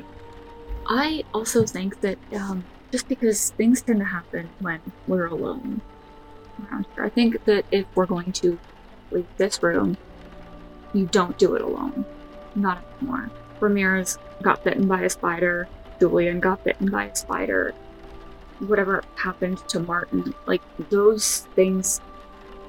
[0.88, 5.82] I also think that um, just because things tend to happen when we're alone
[6.62, 8.59] around here, I think that if we're going to
[9.11, 9.99] leave this room,
[10.94, 12.07] you don't do it alone.
[12.55, 13.30] Not anymore.
[13.61, 15.68] Ramirez got bitten by a spider.
[16.01, 17.74] Julian got bitten by a spider.
[18.61, 22.01] Whatever happened to Martin, like those things,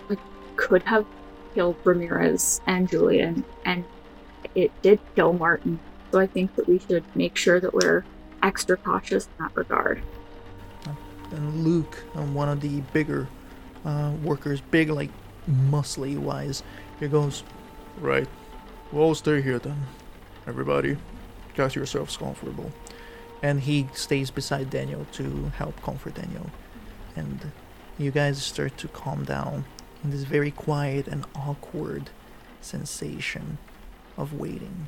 [0.10, 0.20] like
[0.58, 1.06] could have
[1.54, 3.84] killed Ramirez and Julian, and
[4.56, 5.80] it did kill Martin.
[6.12, 8.04] So I think that we should make sure that we're
[8.42, 10.02] extra cautious in that regard.
[11.32, 13.28] And Luke, uh, one of the bigger
[13.86, 15.12] uh, workers, big like
[15.48, 16.64] muscly wise,
[17.00, 17.44] he goes,
[18.00, 18.28] Right.
[18.92, 19.86] we'll stay here then.
[20.48, 20.98] Everybody,
[21.56, 22.72] get yourselves comfortable.
[23.44, 26.50] and he stays beside Daniel to help comfort Daniel.
[27.16, 27.52] And
[27.98, 29.64] you guys start to calm down
[30.04, 32.10] in this very quiet and awkward
[32.62, 33.58] sensation
[34.18, 34.88] of waiting.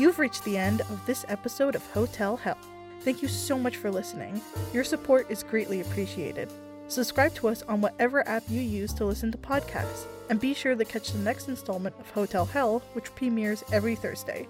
[0.00, 2.56] You've reached the end of this episode of Hotel Hell.
[3.02, 4.40] Thank you so much for listening.
[4.72, 6.50] Your support is greatly appreciated.
[6.88, 10.74] Subscribe to us on whatever app you use to listen to podcasts, and be sure
[10.74, 14.48] to catch the next installment of Hotel Hell, which premieres every Thursday.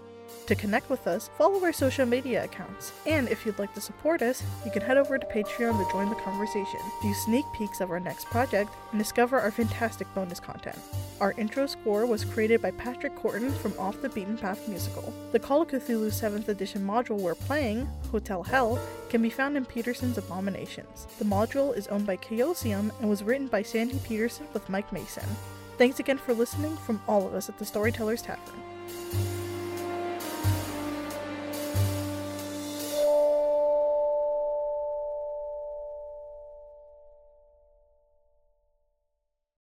[0.51, 2.93] To connect with us, follow our social media accounts.
[3.07, 6.09] And if you'd like to support us, you can head over to Patreon to join
[6.09, 10.77] the conversation, view sneak peeks of our next project, and discover our fantastic bonus content.
[11.21, 15.13] Our intro score was created by Patrick Courtin from Off the Beaten Path Musical.
[15.31, 19.65] The Call of Cthulhu 7th edition module we're playing, Hotel Hell, can be found in
[19.65, 21.07] Petersen's Abominations.
[21.21, 25.29] The module is owned by Chaosium and was written by Sandy Peterson with Mike Mason.
[25.79, 28.61] Thanks again for listening from all of us at the Storytellers Tavern.